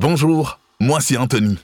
[0.00, 1.58] Bonjour, moi c'est Anthony.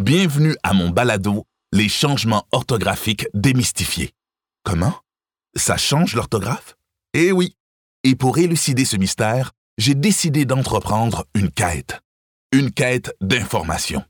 [0.00, 4.10] Bienvenue à mon balado Les changements orthographiques démystifiés.
[4.64, 4.94] Comment?
[5.54, 6.74] Ça change l'orthographe?
[7.14, 7.54] Eh oui.
[8.02, 12.00] Et pour élucider ce mystère, j'ai décidé d'entreprendre une quête.
[12.50, 14.02] Une quête d'information.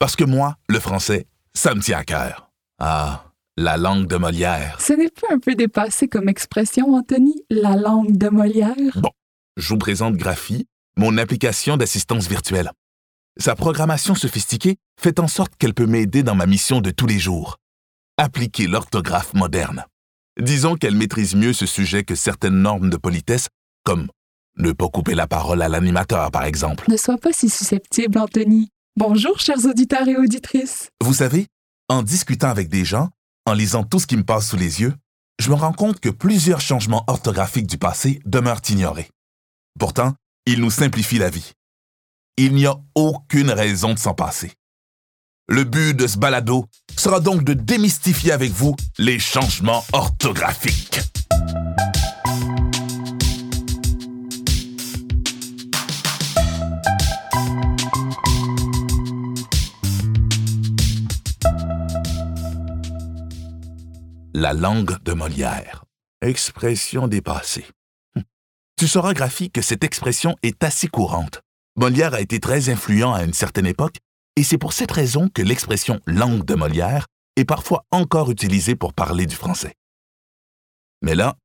[0.00, 2.50] Parce que moi, le français, ça me tient à cœur.
[2.80, 3.26] Ah,
[3.56, 4.80] la langue de Molière.
[4.80, 8.96] Ce n'est pas un peu dépassé comme expression, Anthony, la langue de Molière?
[8.96, 9.12] Bon,
[9.56, 10.66] je vous présente Graphie,
[10.96, 12.72] mon application d'assistance virtuelle.
[13.38, 17.18] Sa programmation sophistiquée fait en sorte qu'elle peut m'aider dans ma mission de tous les
[17.18, 17.58] jours.
[18.16, 19.84] Appliquer l'orthographe moderne.
[20.40, 23.48] Disons qu'elle maîtrise mieux ce sujet que certaines normes de politesse,
[23.84, 24.08] comme
[24.56, 26.90] ne pas couper la parole à l'animateur, par exemple.
[26.90, 28.70] Ne sois pas si susceptible, Anthony.
[28.96, 30.88] Bonjour, chers auditeurs et auditrices.
[31.02, 31.46] Vous savez,
[31.90, 33.10] en discutant avec des gens,
[33.44, 34.94] en lisant tout ce qui me passe sous les yeux,
[35.38, 39.10] je me rends compte que plusieurs changements orthographiques du passé demeurent ignorés.
[39.78, 40.14] Pourtant,
[40.46, 41.52] ils nous simplifient la vie.
[42.38, 44.52] Il n'y a aucune raison de s'en passer.
[45.48, 51.00] Le but de ce balado sera donc de démystifier avec vous les changements orthographiques.
[64.34, 65.84] La langue de Molière.
[66.20, 67.64] Expression dépassée.
[68.14, 68.24] Hum.
[68.76, 71.40] Tu sauras, Graphie, que cette expression est assez courante.
[71.78, 73.98] Molière a été très influent à une certaine époque,
[74.36, 77.06] et c'est pour cette raison que l'expression langue de Molière
[77.36, 79.74] est parfois encore utilisée pour parler du français.
[81.02, 81.36] Mais là,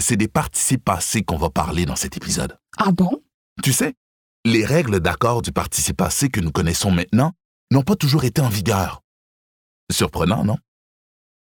[0.00, 2.56] c'est des participes passés qu'on va parler dans cet épisode.
[2.78, 3.22] Ah bon?
[3.64, 3.94] Tu sais,
[4.44, 7.32] les règles d'accord du participe passé que nous connaissons maintenant
[7.72, 9.02] n'ont pas toujours été en vigueur.
[9.90, 10.58] Surprenant, non?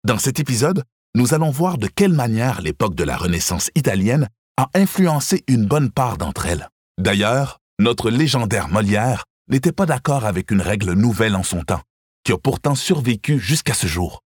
[0.04, 0.84] Dans cet épisode,
[1.14, 4.28] nous allons voir de quelle manière l'époque de la Renaissance italienne
[4.58, 6.68] a influencé une bonne part d'entre elles.
[6.98, 11.82] D'ailleurs, notre légendaire Molière n'était pas d'accord avec une règle nouvelle en son temps,
[12.26, 14.22] qui a pourtant survécu jusqu'à ce jour.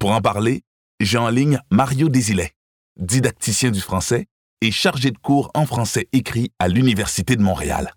[0.00, 0.62] Pour en parler,
[0.98, 2.50] j'ai en ligne Mario Désilet,
[2.98, 4.26] didacticien du français
[4.60, 7.94] et chargé de cours en français écrit à l'Université de Montréal.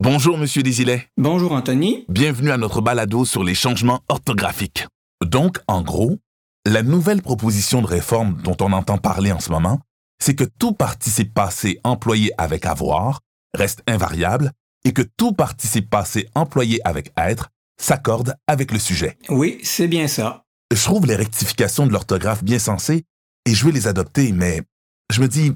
[0.00, 1.08] Bonjour, Monsieur Désilet.
[1.16, 2.04] Bonjour, Anthony.
[2.08, 4.86] Bienvenue à notre balado sur les changements orthographiques.
[5.24, 6.18] Donc, en gros,
[6.66, 9.78] la nouvelle proposition de réforme dont on entend parler en ce moment,
[10.18, 13.20] c'est que tout participe passé employé avec avoir
[13.54, 14.52] reste invariable
[14.84, 17.50] et que tout participe passé employé avec être
[17.80, 19.18] s'accorde avec le sujet.
[19.28, 20.44] Oui, c'est bien ça.
[20.72, 23.04] Je trouve les rectifications de l'orthographe bien sensées
[23.46, 24.62] et je vais les adopter, mais
[25.10, 25.52] je me dis,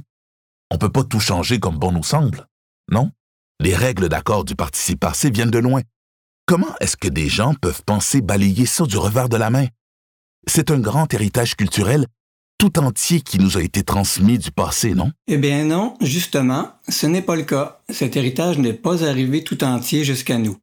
[0.71, 2.47] on peut pas tout changer comme bon nous semble,
[2.91, 3.10] non?
[3.60, 5.83] Les règles d'accord du participe passé viennent de loin.
[6.47, 9.66] Comment est-ce que des gens peuvent penser balayer ça du revers de la main?
[10.47, 12.06] C'est un grand héritage culturel
[12.59, 15.10] tout entier qui nous a été transmis du passé, non?
[15.26, 17.81] Eh bien non, justement, ce n'est pas le cas.
[17.88, 20.56] Cet héritage n'est pas arrivé tout entier jusqu'à nous.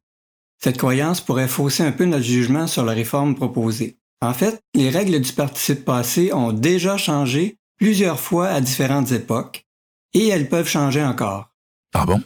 [0.62, 3.98] Cette croyance pourrait fausser un peu notre jugement sur la réforme proposée.
[4.20, 9.66] En fait, les règles du participe passé ont déjà changé plusieurs fois à différentes époques,
[10.14, 11.50] et elles peuvent changer encore.
[11.94, 12.22] Ah bon?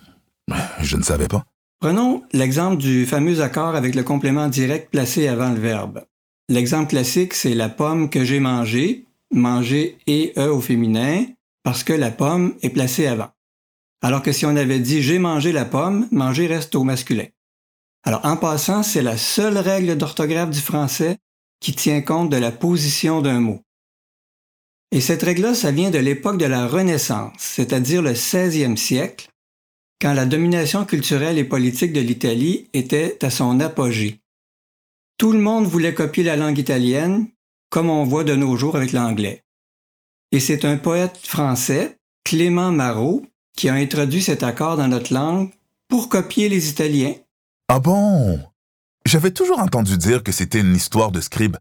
[0.83, 1.45] Je ne savais pas.
[1.81, 6.05] Prenons l'exemple du fameux accord avec le complément direct placé avant le verbe.
[6.49, 11.27] L'exemple classique, c'est la pomme que j'ai mangée, manger et e au féminin,
[11.63, 13.31] parce que la pomme est placée avant.
[14.03, 17.27] Alors que si on avait dit j'ai mangé la pomme, manger reste au masculin.
[18.05, 21.19] Alors en passant, c'est la seule règle d'orthographe du français
[21.61, 23.63] qui tient compte de la position d'un mot.
[24.93, 29.29] Et cette règle-là, ça vient de l'époque de la Renaissance, c'est-à-dire le 16e siècle,
[30.01, 34.21] quand la domination culturelle et politique de l'Italie était à son apogée.
[35.19, 37.27] Tout le monde voulait copier la langue italienne,
[37.77, 39.45] comme on voit de nos jours avec l'anglais.
[40.33, 45.51] Et c'est un poète français, Clément Marot, qui a introduit cet accord dans notre langue
[45.87, 47.13] pour copier les Italiens.
[47.69, 48.41] Ah bon?
[49.05, 51.59] J'avais toujours entendu dire que c'était une histoire de scribe,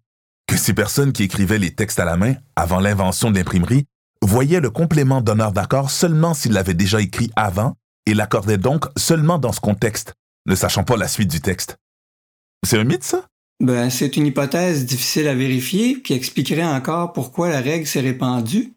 [0.48, 3.86] que ces personnes qui écrivaient les textes à la main, avant l'invention de l'imprimerie,
[4.22, 9.38] voyaient le complément d'honneur d'accord seulement s'ils l'avaient déjà écrit avant et l'accordaient donc seulement
[9.38, 10.14] dans ce contexte,
[10.46, 11.76] ne sachant pas la suite du texte.
[12.66, 13.28] C'est un mythe, ça?
[13.62, 18.74] Ben, c'est une hypothèse difficile à vérifier qui expliquerait encore pourquoi la règle s'est répandue.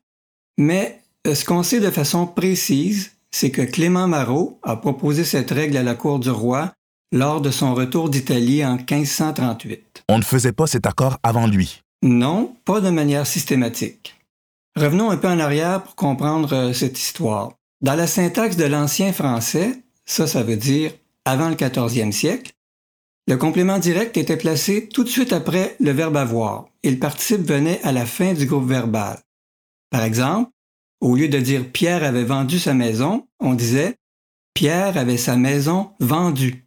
[0.57, 5.51] Mais euh, ce qu'on sait de façon précise, c'est que Clément Marot a proposé cette
[5.51, 6.73] règle à la cour du roi
[7.13, 10.05] lors de son retour d'Italie en 1538.
[10.09, 11.83] On ne faisait pas cet accord avant lui.
[12.03, 14.15] Non, pas de manière systématique.
[14.77, 17.53] Revenons un peu en arrière pour comprendre euh, cette histoire.
[17.81, 20.93] Dans la syntaxe de l'ancien français, ça, ça veut dire
[21.25, 22.53] avant le 14e siècle,
[23.29, 27.43] le complément direct était placé tout de suite après le verbe avoir et le participe
[27.43, 29.19] venait à la fin du groupe verbal.
[29.91, 30.51] Par exemple,
[31.03, 33.97] au lieu de dire Pierre avait vendu sa maison, on disait
[34.55, 36.67] Pierre avait sa maison vendue.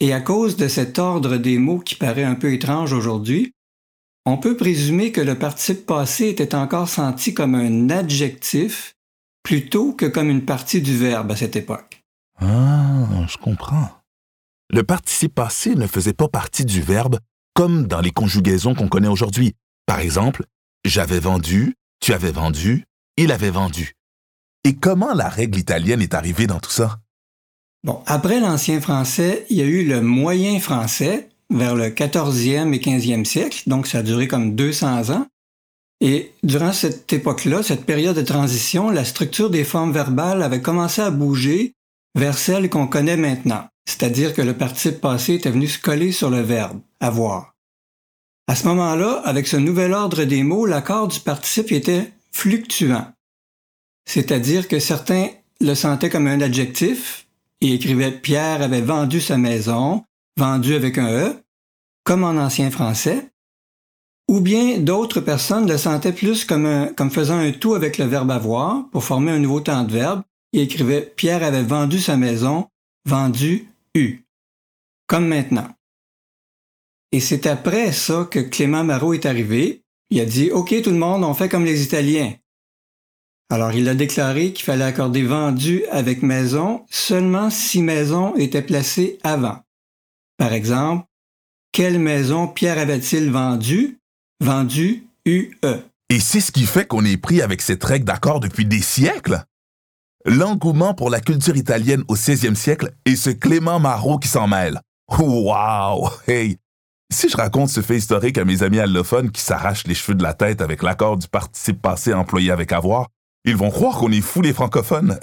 [0.00, 3.52] Et à cause de cet ordre des mots qui paraît un peu étrange aujourd'hui,
[4.24, 8.94] on peut présumer que le participe passé était encore senti comme un adjectif
[9.42, 12.02] plutôt que comme une partie du verbe à cette époque.
[12.40, 14.01] Ah, je comprends.
[14.72, 17.18] Le participe passé ne faisait pas partie du verbe
[17.54, 19.54] comme dans les conjugaisons qu'on connaît aujourd'hui.
[19.84, 20.44] Par exemple,
[20.86, 22.86] j'avais vendu, tu avais vendu,
[23.18, 23.92] il avait vendu.
[24.64, 27.00] Et comment la règle italienne est arrivée dans tout ça?
[27.84, 32.78] Bon, après l'ancien français, il y a eu le moyen français vers le 14e et
[32.78, 35.26] 15e siècle, donc ça a duré comme 200 ans.
[36.00, 41.02] Et durant cette époque-là, cette période de transition, la structure des formes verbales avait commencé
[41.02, 41.74] à bouger
[42.14, 46.30] vers celle qu'on connaît maintenant, c'est-à-dire que le participe passé était venu se coller sur
[46.30, 47.54] le verbe avoir.
[48.46, 53.12] À ce moment-là, avec ce nouvel ordre des mots, l'accord du participe était fluctuant,
[54.04, 55.28] c'est-à-dire que certains
[55.60, 57.26] le sentaient comme un adjectif
[57.60, 60.04] et écrivaient Pierre avait vendu sa maison,
[60.36, 61.36] vendu avec un E,
[62.04, 63.30] comme en ancien français,
[64.28, 68.88] ou bien d'autres personnes le sentaient plus comme, faisant un tout avec le verbe avoir
[68.90, 72.66] pour former un nouveau temps de verbe et écrivaient Pierre avait vendu sa maison,
[73.06, 74.24] vendu U,
[75.06, 75.68] comme maintenant.
[77.12, 79.82] Et c'est après ça que Clément Marot est arrivé.
[80.10, 82.34] Il a dit OK tout le monde, on fait comme les Italiens.
[83.50, 89.18] Alors il a déclaré qu'il fallait accorder vendu avec maison seulement si maison était placée
[89.22, 89.62] avant.
[90.38, 91.06] Par exemple,
[91.70, 93.98] quelle maison Pierre avait-il vendu?
[94.40, 95.54] Vendu UE.
[96.08, 99.44] Et c'est ce qui fait qu'on est pris avec cette règle d'accord depuis des siècles?
[100.24, 104.80] L'engouement pour la culture italienne au 16e siècle et ce Clément Marot qui s'en mêle.
[105.18, 106.10] Wow!
[106.28, 106.58] Hey!
[107.12, 110.22] Si je raconte ce fait historique à mes amis allophones qui s'arrachent les cheveux de
[110.22, 113.08] la tête avec l'accord du participe passé employé avec avoir,
[113.44, 115.18] ils vont croire qu'on est fous les francophones.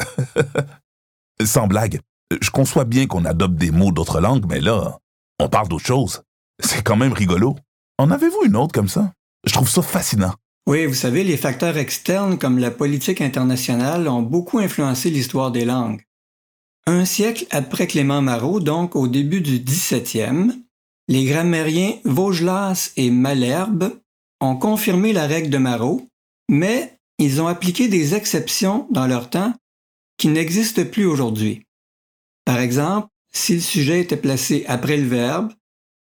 [1.43, 2.01] Sans blague,
[2.41, 4.97] je conçois bien qu'on adopte des mots d'autres langues, mais là,
[5.39, 6.21] on parle d'autre chose.
[6.61, 7.55] C'est quand même rigolo.
[7.97, 9.13] En avez-vous une autre comme ça?
[9.45, 10.33] Je trouve ça fascinant.
[10.69, 15.65] Oui, vous savez, les facteurs externes comme la politique internationale ont beaucoup influencé l'histoire des
[15.65, 16.03] langues.
[16.85, 20.53] Un siècle après Clément Marot, donc au début du 17e,
[21.07, 23.99] les grammairiens Vaugelas et Malherbe
[24.41, 26.07] ont confirmé la règle de Marot,
[26.49, 29.55] mais ils ont appliqué des exceptions dans leur temps
[30.17, 31.65] qui n'existent plus aujourd'hui.
[32.45, 35.51] Par exemple, si le sujet était placé après le verbe,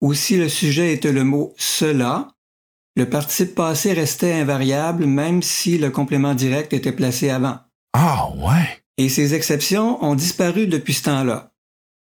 [0.01, 2.29] ou si le sujet était le mot cela,
[2.95, 7.59] le participe passé restait invariable même si le complément direct était placé avant.
[7.93, 8.81] Ah ouais.
[8.97, 11.51] Et ces exceptions ont disparu depuis ce temps-là.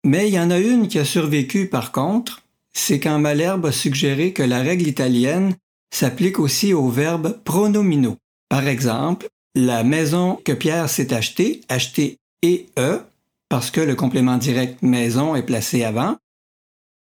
[0.05, 2.43] Mais il y en a une qui a survécu par contre,
[2.73, 5.55] c'est quand Malherbe a suggéré que la règle italienne
[5.93, 8.17] s'applique aussi aux verbes pronominaux.
[8.49, 13.01] Par exemple, la maison que Pierre s'est achetée, acheté et e,
[13.49, 16.17] parce que le complément direct maison est placé avant.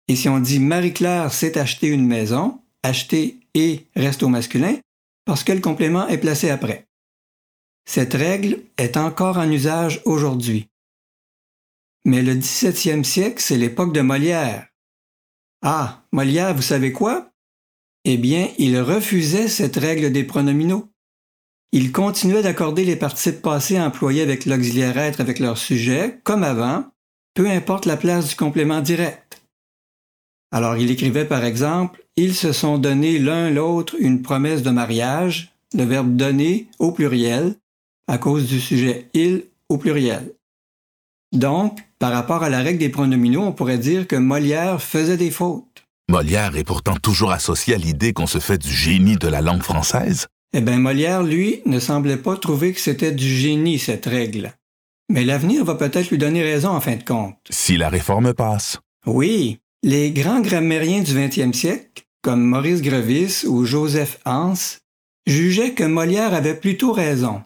[0.08, 3.38] Et si on dit Marie-Claire s'est acheté une maison, acheter
[3.96, 4.76] reste au masculin,
[5.24, 6.86] parce que le complément est placé après.
[7.86, 10.68] Cette règle est encore en usage aujourd'hui.
[12.04, 14.66] Mais le 17e siècle, c'est l'époque de Molière.
[15.62, 17.30] Ah, Molière, vous savez quoi?
[18.04, 20.88] Eh bien, il refusait cette règle des pronominaux.
[21.72, 26.86] Il continuait d'accorder les participes passés employés avec l'auxiliaire être avec leur sujet, comme avant,
[27.34, 29.27] peu importe la place du complément direct.
[30.50, 35.52] Alors il écrivait par exemple Ils se sont donné l'un l'autre une promesse de mariage,
[35.74, 37.54] le verbe donner au pluriel,
[38.06, 40.32] à cause du sujet il au pluriel.
[41.32, 45.30] Donc, par rapport à la règle des pronominaux, on pourrait dire que Molière faisait des
[45.30, 45.84] fautes.
[46.08, 49.62] Molière est pourtant toujours associé à l'idée qu'on se fait du génie de la langue
[49.62, 50.26] française.
[50.54, 54.52] Eh bien, Molière, lui, ne semblait pas trouver que c'était du génie, cette règle.
[55.10, 57.36] Mais l'avenir va peut-être lui donner raison en fin de compte.
[57.50, 58.78] Si la réforme passe.
[59.04, 59.60] Oui.
[59.84, 64.54] Les grands grammairiens du 20e siècle, comme Maurice Grevis ou Joseph Hans,
[65.24, 67.44] jugeaient que Molière avait plutôt raison.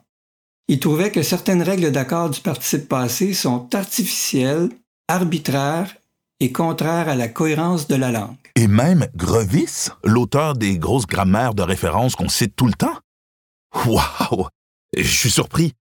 [0.67, 4.71] Ils trouvaient que certaines règles d'accord du participe passé sont artificielles,
[5.09, 5.95] arbitraires
[6.41, 8.39] et contraires à la cohérence de la langue.
[8.57, 12.99] Et même Grevis, l'auteur des grosses grammaires de référence qu'on cite tout le temps?
[13.85, 14.49] Waouh!
[14.97, 15.75] Je suis surpris.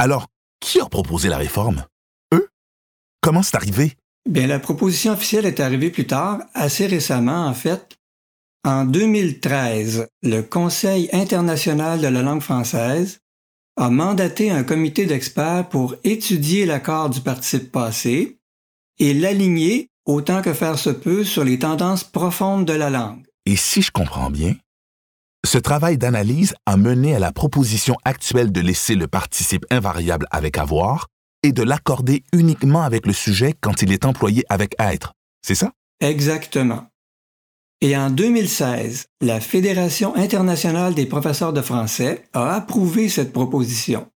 [0.00, 0.26] Alors,
[0.58, 1.84] qui a proposé la réforme?
[2.34, 2.48] Eux?
[3.20, 3.94] Comment c'est arrivé?
[4.28, 7.96] Bien, la proposition officielle est arrivée plus tard, assez récemment en fait.
[8.62, 13.20] En 2013, le Conseil international de la langue française
[13.78, 18.38] a mandaté un comité d'experts pour étudier l'accord du participe passé
[18.98, 23.24] et l'aligner autant que faire se peut sur les tendances profondes de la langue.
[23.46, 24.56] Et si je comprends bien,
[25.46, 30.58] ce travail d'analyse a mené à la proposition actuelle de laisser le participe invariable avec
[30.58, 31.06] avoir
[31.42, 35.12] et de l'accorder uniquement avec le sujet quand il est employé avec être.
[35.42, 35.72] c'est ça?
[36.00, 36.86] Exactement.
[37.80, 44.08] Et en 2016, la Fédération internationale des professeurs de français a approuvé cette proposition.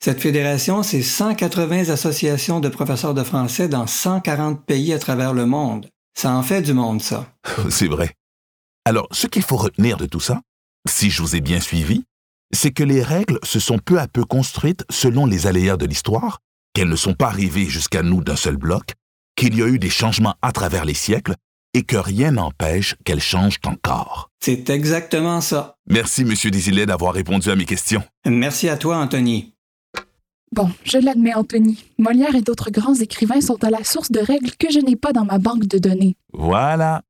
[0.00, 5.44] Cette fédération, c'est 180 associations de professeurs de français dans 140 pays à travers le
[5.44, 5.88] monde.
[6.16, 7.32] Ça en fait du monde, ça.
[7.70, 8.14] C'est vrai.
[8.84, 10.40] Alors, ce qu'il faut retenir de tout ça,
[10.88, 12.04] si je vous ai bien suivi,
[12.52, 16.40] c'est que les règles se sont peu à peu construites selon les aléas de l'histoire,
[16.74, 18.94] qu'elles ne sont pas arrivées jusqu'à nous d'un seul bloc,
[19.36, 21.34] qu'il y a eu des changements à travers les siècles
[21.74, 24.30] et que rien n'empêche qu'elles changent encore.
[24.40, 25.76] C'est exactement ça.
[25.88, 28.02] Merci, Monsieur Désilet, d'avoir répondu à mes questions.
[28.26, 29.54] Merci à toi, Anthony.
[30.52, 31.84] Bon, je l'admets, Anthony.
[31.98, 35.12] Molière et d'autres grands écrivains sont à la source de règles que je n'ai pas
[35.12, 36.16] dans ma banque de données.
[36.32, 37.02] Voilà.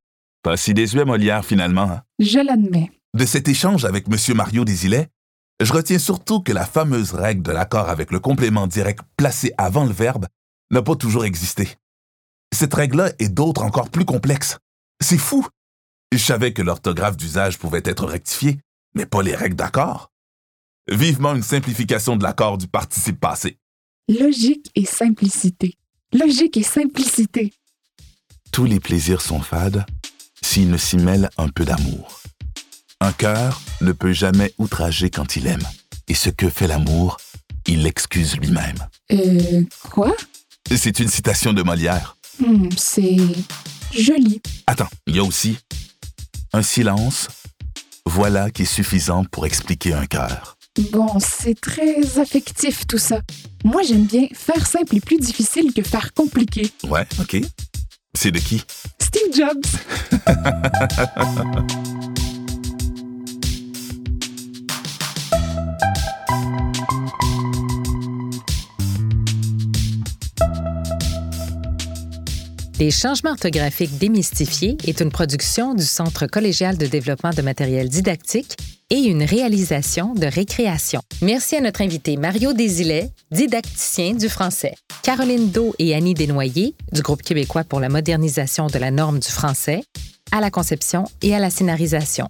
[0.43, 1.89] Pas si désuet, Molière, finalement.
[1.89, 2.01] hein.
[2.19, 2.91] Je l'admets.
[3.17, 4.35] De cet échange avec M.
[4.35, 5.07] Mario Désilet,
[5.61, 9.85] je retiens surtout que la fameuse règle de l'accord avec le complément direct placé avant
[9.85, 10.27] le verbe
[10.71, 11.67] n'a pas toujours existé.
[12.53, 14.57] Cette règle-là est d'autres encore plus complexes.
[15.01, 15.45] C'est fou.
[16.11, 18.59] Je savais que l'orthographe d'usage pouvait être rectifiée,
[18.95, 20.11] mais pas les règles d'accord.
[20.89, 23.57] Vivement une simplification de l'accord du participe passé.
[24.07, 25.75] Logique et simplicité.
[26.13, 27.53] Logique et simplicité.
[28.51, 29.85] Tous les plaisirs sont fades
[30.41, 32.18] s'il ne s'y mêle un peu d'amour.
[33.01, 35.63] Un cœur ne peut jamais outrager quand il aime,
[36.09, 37.15] et ce que fait l'amour,
[37.65, 38.75] il l'excuse lui-même.
[39.13, 40.13] Euh, quoi?
[40.75, 42.17] C'est une citation de Molière.
[42.39, 43.15] Hmm, c'est
[43.93, 44.41] joli.
[44.67, 45.57] Attends, il y a aussi
[46.51, 47.29] un silence,
[48.05, 50.57] voilà qui est suffisant pour expliquer un cœur.
[50.91, 53.21] Bon, c'est très affectif tout ça.
[53.63, 56.69] Moi, j'aime bien faire simple et plus difficile que faire compliqué.
[56.83, 57.37] Ouais, ok.
[58.13, 58.61] C'est de qui?
[58.99, 59.65] Steve Jobs.
[72.79, 78.55] Les changements orthographiques démystifiés est une production du Centre collégial de développement de matériel didactique
[78.89, 81.01] et une réalisation de récréation.
[81.21, 87.01] Merci à notre invité Mario Désilet, didacticien du français, Caroline Do et Annie Desnoyers du
[87.01, 89.83] groupe québécois pour la modernisation de la norme du français,
[90.31, 92.29] à la conception et à la scénarisation,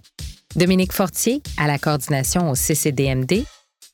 [0.56, 3.44] Dominique Fortier à la coordination au CCDMD,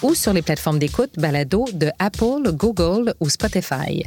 [0.02, 4.04] ou sur les plateformes d'écoute balado de Apple, Google ou Spotify.